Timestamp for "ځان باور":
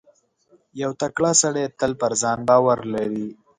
2.21-2.79